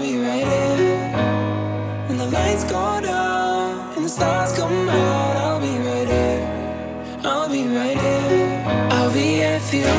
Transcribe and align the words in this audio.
be 0.00 0.16
right 0.16 0.46
here. 0.46 1.12
When 2.08 2.16
the 2.16 2.26
lights 2.26 2.64
go 2.64 3.00
down 3.02 3.96
and 3.96 4.04
the 4.06 4.08
stars 4.08 4.56
come 4.56 4.88
out, 4.88 5.36
I'll 5.36 5.60
be 5.60 5.76
right 5.88 6.08
here. 6.08 7.20
I'll 7.22 7.48
be 7.50 7.68
right 7.68 7.98
here. 7.98 8.64
I'll 8.96 9.12
be 9.12 9.26
here 9.40 9.60
for 9.60 9.76
you. 9.76 9.96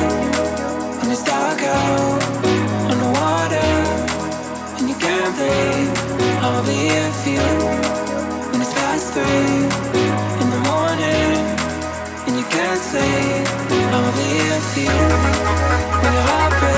When 0.98 1.08
it's 1.14 1.22
dark 1.22 1.62
out 1.62 2.22
on 2.90 2.98
the 3.04 3.10
water 3.20 3.70
and 4.78 4.88
you 4.90 4.96
can't 4.96 5.32
breathe, 5.38 5.94
I'll 6.46 6.64
be 6.66 6.76
here 6.90 7.12
for 7.20 7.30
you. 7.38 7.50
When 8.50 8.60
it's 8.60 8.74
past 8.74 9.06
three 9.14 9.54
in 10.42 10.48
the 10.54 10.62
morning 10.70 11.30
and 12.26 12.34
you 12.40 12.46
can't 12.56 12.80
sleep, 12.90 13.46
I'll 13.94 14.12
be 14.18 14.26
here 14.34 14.60
for 14.70 14.80
you. 14.80 14.98
When 16.02 16.12
you're 16.12 16.28
heartbroken. 16.30 16.71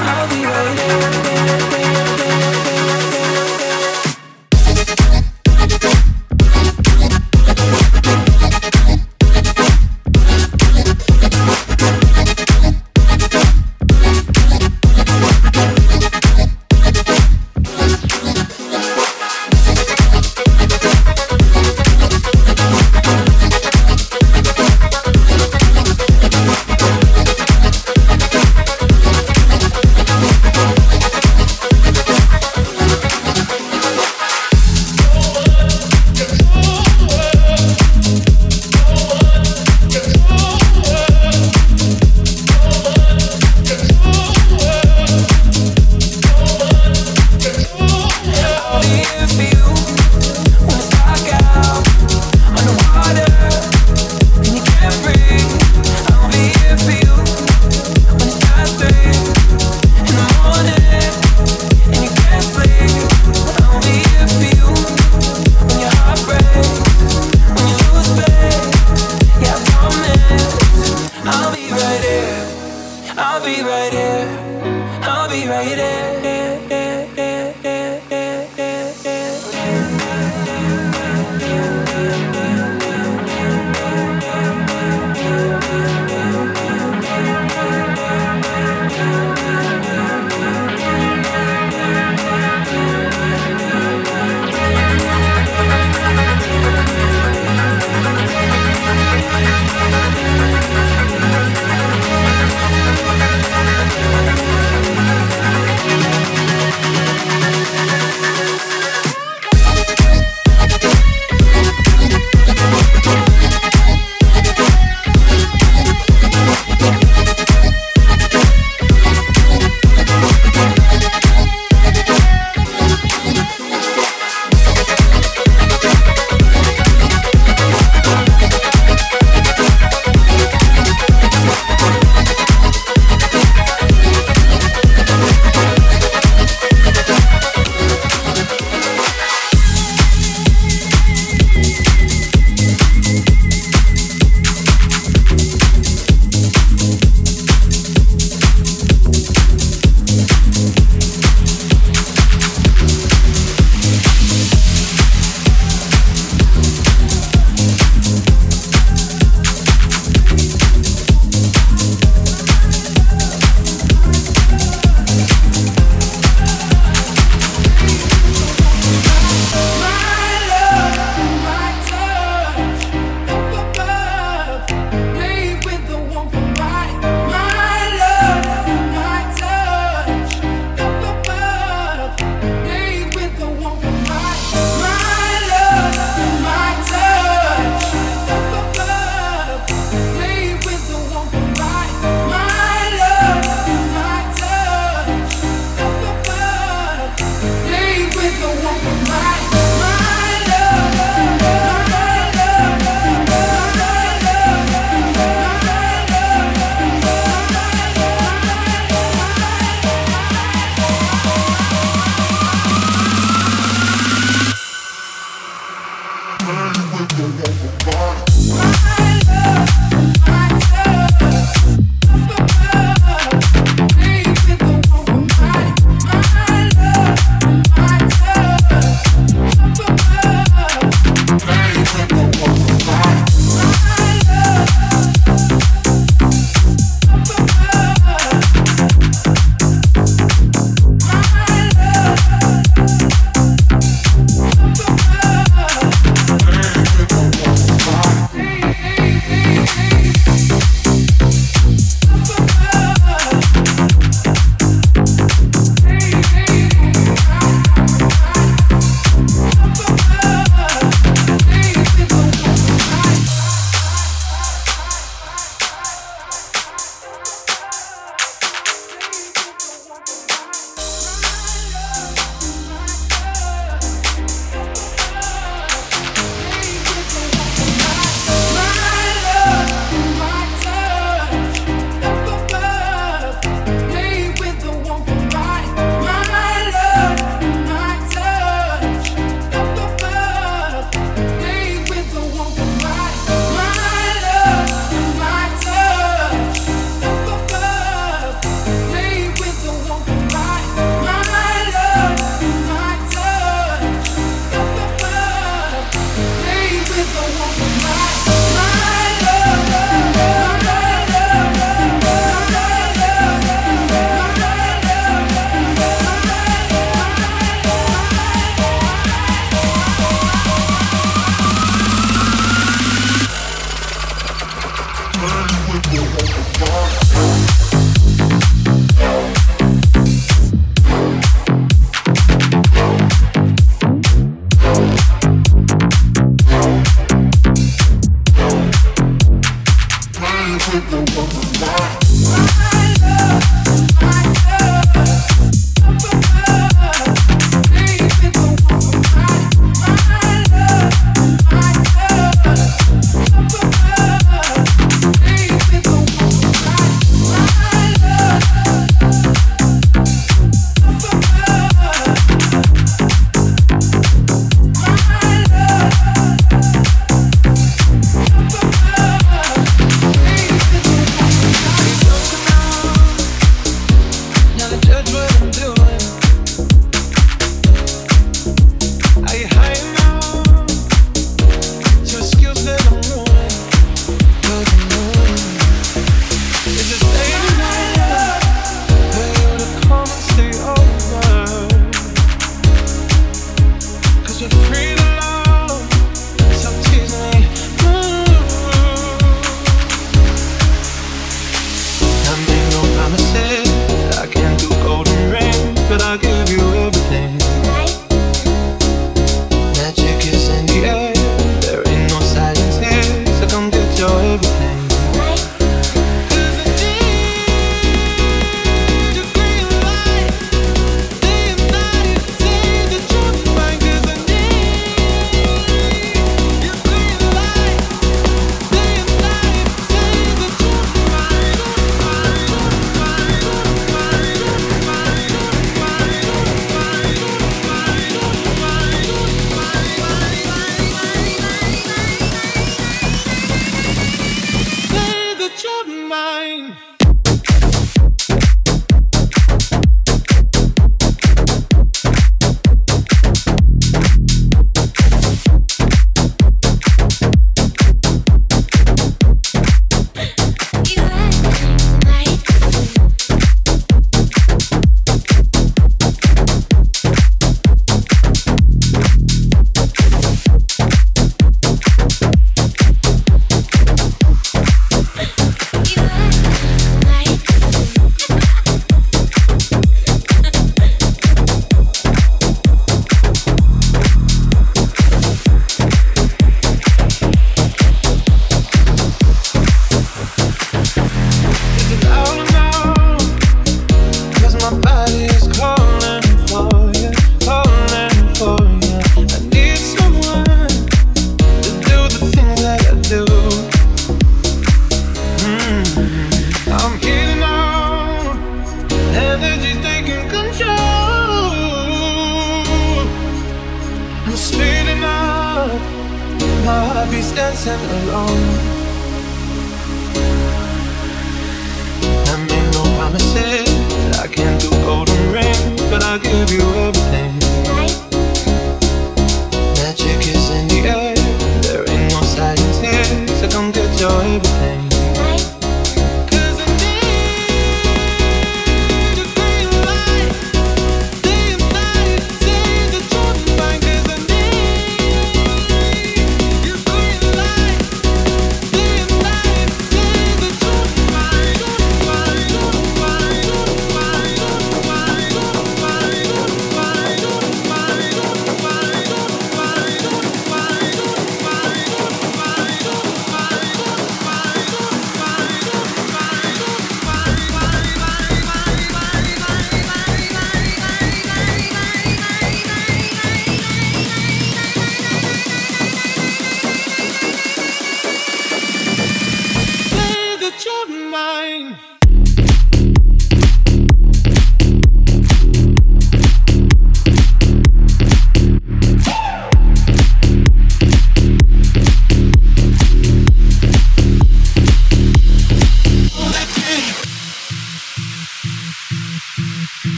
I'll 0.00 0.28
be 0.28 0.46
waiting. 0.46 2.07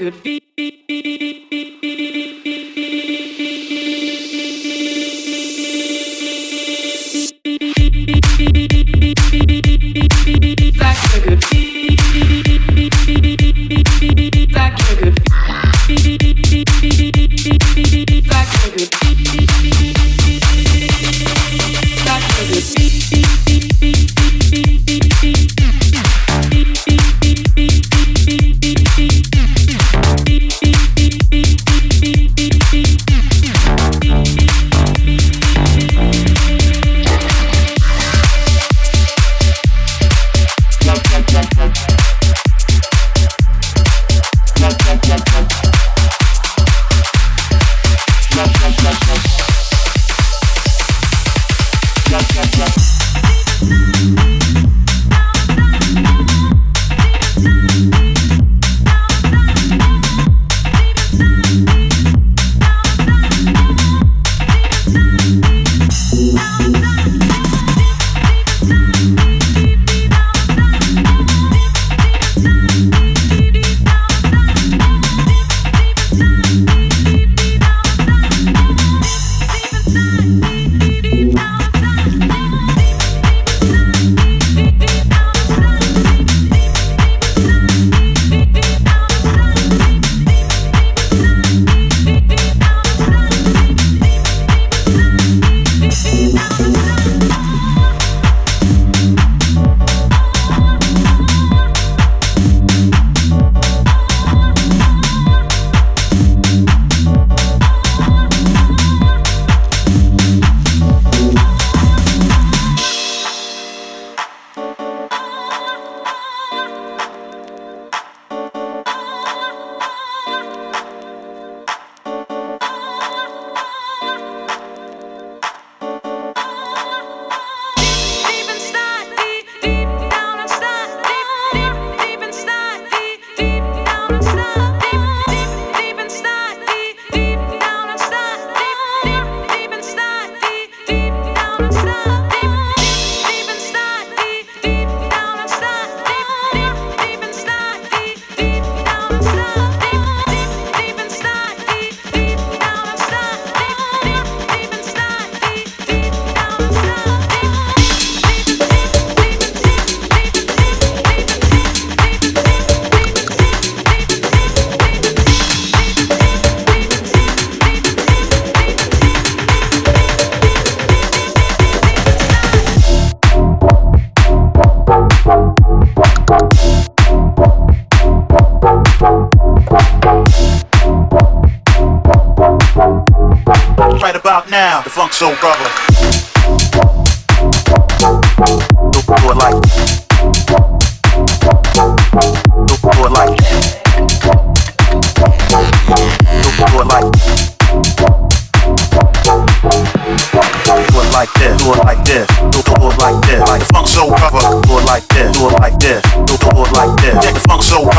Good 0.00 0.14
feel. 0.14 0.39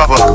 Cover. 0.08 0.31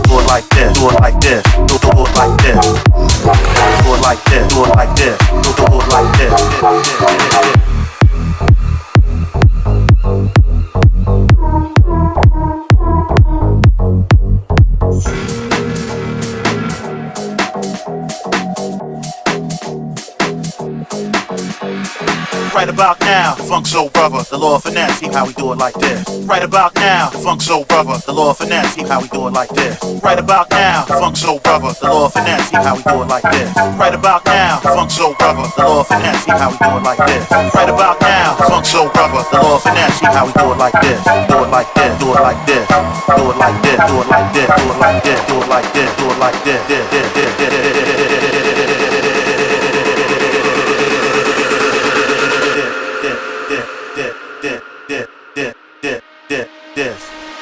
About 22.76 23.00
now, 23.00 23.34
funk 23.48 23.66
soul 23.66 23.88
brother, 23.88 24.20
the 24.28 24.36
law 24.36 24.56
of 24.56 24.62
finesse, 24.62 25.00
see 25.00 25.08
how 25.08 25.24
we 25.26 25.32
do 25.32 25.50
it 25.50 25.56
like 25.56 25.72
this. 25.80 26.04
Right 26.28 26.42
about 26.42 26.74
now, 26.74 27.08
funk 27.08 27.40
soul 27.40 27.64
brother, 27.64 27.96
the 28.04 28.12
law 28.12 28.32
of 28.32 28.36
finesse, 28.36 28.74
see 28.74 28.84
how 28.84 29.00
we 29.00 29.08
do 29.08 29.28
it 29.28 29.32
like 29.32 29.48
this. 29.48 29.80
Right 30.04 30.18
about 30.18 30.50
now, 30.50 30.84
funk 30.84 31.16
soul 31.16 31.38
brother, 31.40 31.72
the 31.80 31.88
law 31.88 32.04
of 32.04 32.12
finesse, 32.12 32.50
see 32.50 32.56
how 32.60 32.76
we 32.76 32.82
do 32.84 33.00
it 33.00 33.08
like 33.08 33.24
this. 33.32 33.48
Right 33.80 33.94
about 33.94 34.26
now, 34.26 34.60
funk 34.60 34.90
soul 34.90 35.14
brother, 35.16 35.48
the 35.56 35.62
law 35.64 35.80
of 35.80 35.88
finesse, 35.88 36.20
see 36.20 36.36
how 36.36 36.52
we 36.52 36.58
do 36.60 36.76
it 36.76 36.84
like 36.84 37.00
this. 37.08 37.24
Right 37.56 37.70
about 37.72 37.96
now, 38.02 38.36
funk 38.44 38.66
soul 38.66 38.88
brother, 38.92 39.24
the 39.32 39.40
law 39.40 39.56
of 39.56 39.62
finesse, 39.62 39.96
see 39.96 40.12
how 40.12 40.26
we 40.26 40.32
do 40.36 40.52
it 40.52 40.58
like 40.60 40.76
this. 40.84 41.00
Do 41.32 41.36
it 41.40 41.48
like 41.48 41.72
this, 41.72 41.96
do 41.96 42.12
it 42.12 42.20
like 42.20 42.40
this, 42.44 42.68
do 42.68 43.24
it 43.24 43.36
like 43.40 43.56
this, 43.64 43.80
do 43.88 43.96
it 43.96 44.08
like 44.12 44.28
this, 44.36 44.48
do 44.52 44.68
it 44.68 44.76
like 44.76 45.00
this, 45.00 45.20
do 45.24 45.36
it 45.40 45.48
like 45.48 45.72
this, 45.72 45.90
do 45.96 46.04
it 46.12 46.18
like 46.20 46.44
this, 46.44 46.60
this, 46.68 46.84
this, 46.92 47.08
this, 47.16 47.36
this. 47.40 48.85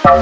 Right 0.05 0.21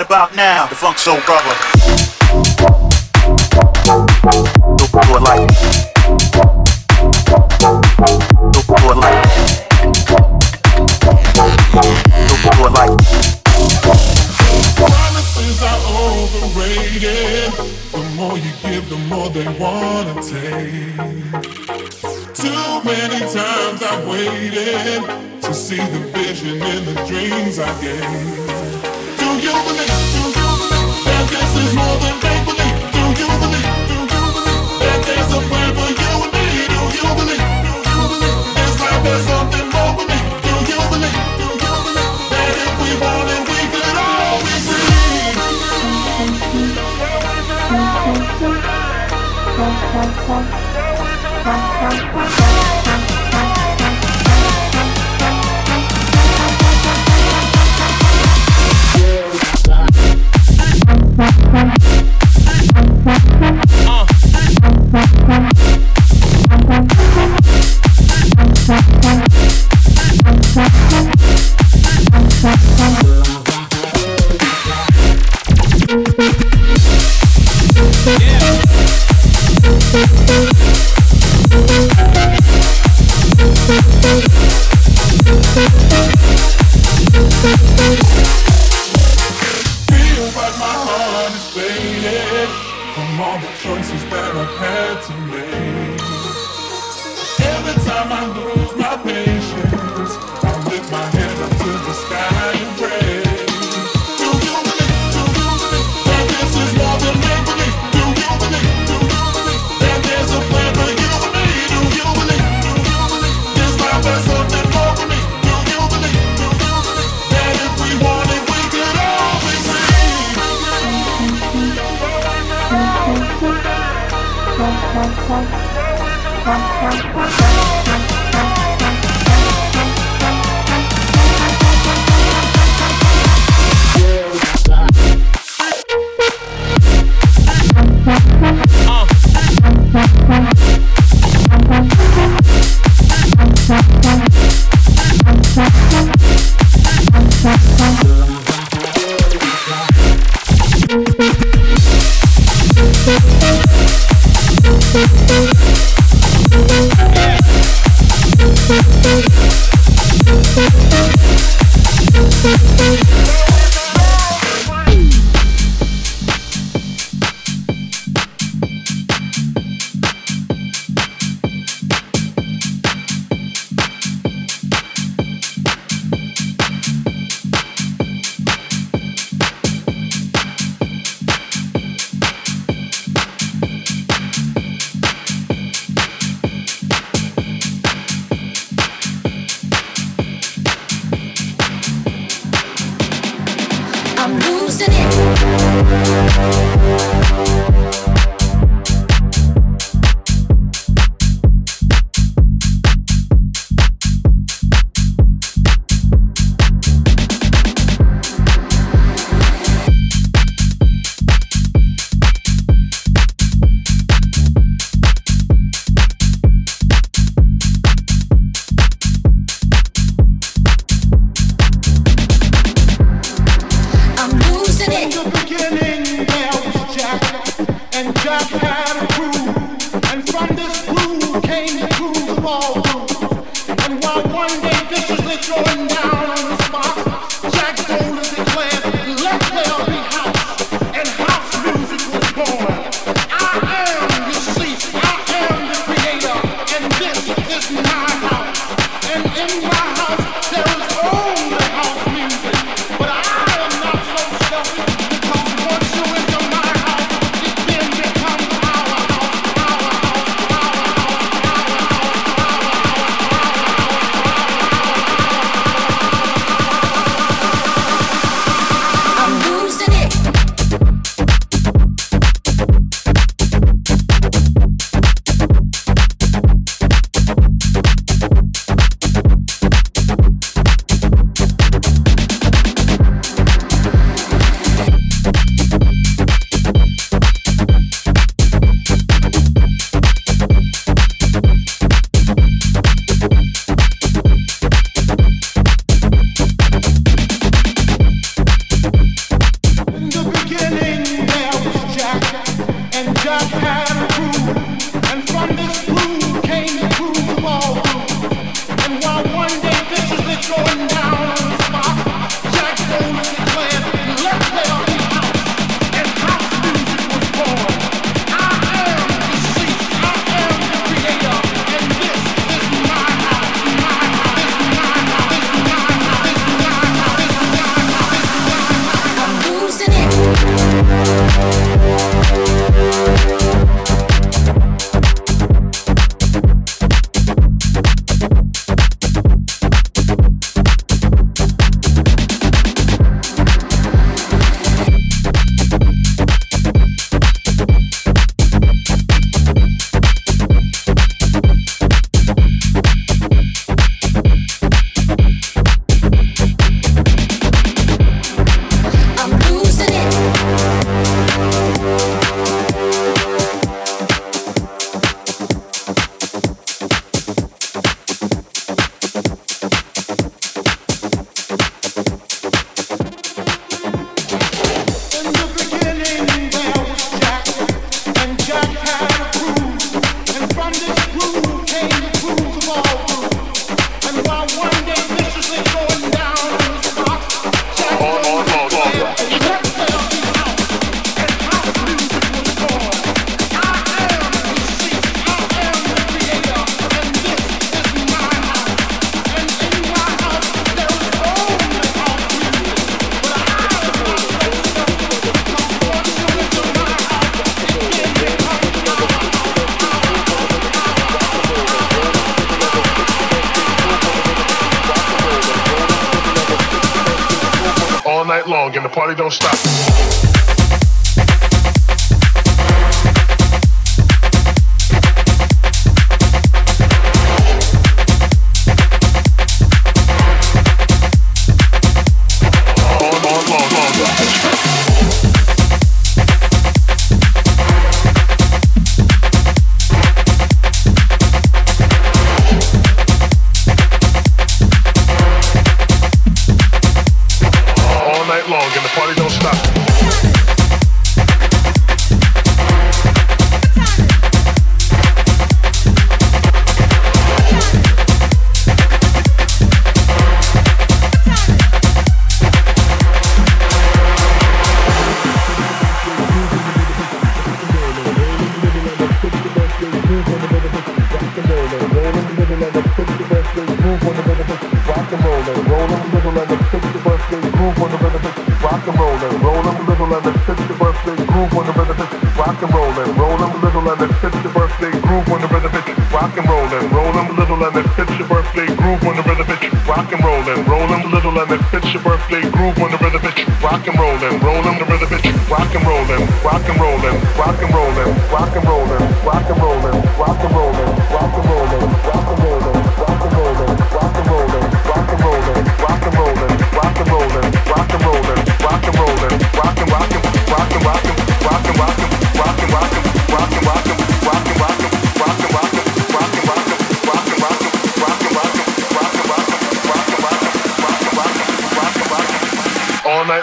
about 0.00 0.34
now, 0.34 0.66
the 0.66 0.74
funk 0.74 0.96
soul 0.96 1.20
brother. 1.26 1.75
they 19.36 19.58
wanna 19.58 20.14
take. 20.22 20.96
Too 22.34 22.84
many 22.84 23.20
times 23.20 23.82
I've 23.82 24.08
waited 24.08 25.42
to 25.42 25.52
see 25.52 25.76
the 25.76 26.10
vision 26.14 26.54
in 26.54 26.84
the 26.86 26.94
dreams 27.06 27.58
I 27.58 27.70
gave. 27.82 29.18
Do 29.18 29.26
you 29.46 29.52
believe? 29.52 30.15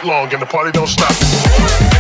Long 0.06 0.34
and 0.34 0.42
the 0.42 0.46
party 0.46 0.72
don't 0.72 0.88
stop. 0.88 1.93